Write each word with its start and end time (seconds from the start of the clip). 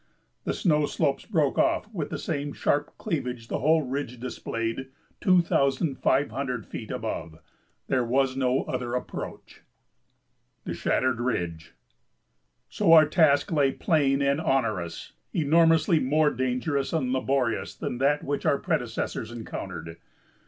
The 0.45 0.53
snow 0.55 0.87
slopes 0.87 1.27
broke 1.27 1.59
off 1.59 1.87
with 1.93 2.09
the 2.09 2.17
same 2.17 2.53
sharp 2.53 2.97
cleavage 2.97 3.49
the 3.49 3.59
whole 3.59 3.83
ridge 3.83 4.19
displayed 4.19 4.87
two 5.19 5.41
thousand 5.43 5.99
five 5.99 6.31
hundred 6.31 6.65
feet 6.65 6.89
above; 6.89 7.37
there 7.85 8.03
was 8.03 8.35
no 8.35 8.63
other 8.63 8.95
approach. 8.95 9.61
[Sidenote: 10.65 10.65
The 10.65 10.73
Shattered 10.73 11.19
Ridge] 11.21 11.73
So 12.67 12.93
our 12.93 13.05
task 13.05 13.51
lay 13.51 13.73
plain 13.73 14.23
and 14.23 14.41
onerous, 14.41 15.13
enormously 15.35 15.99
more 15.99 16.31
dangerous 16.31 16.93
and 16.93 17.13
laborious 17.13 17.75
than 17.75 17.99
that 17.99 18.23
which 18.23 18.43
our 18.47 18.57
predecessors 18.57 19.31
encountered. 19.31 19.97